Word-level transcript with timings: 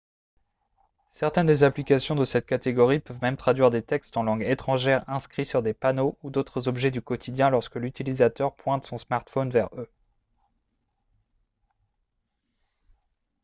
certaines 1.11 1.45
des 1.45 1.63
applications 1.63 2.15
de 2.15 2.25
cette 2.25 2.47
catégorie 2.47 2.97
peuvent 2.99 3.21
même 3.21 3.37
traduire 3.37 3.69
des 3.69 3.83
textes 3.83 4.17
en 4.17 4.23
langue 4.23 4.41
étrangère 4.41 5.07
inscrits 5.07 5.45
sur 5.45 5.61
des 5.61 5.75
panneaux 5.75 6.17
ou 6.23 6.31
d'autres 6.31 6.67
objets 6.67 6.89
du 6.89 7.03
quotidien 7.03 7.51
lorsque 7.51 7.75
l'utilisateur 7.75 8.55
pointe 8.55 8.83
son 8.83 8.97
smartphone 8.97 9.51
vers 9.51 9.69
eux 9.77 9.91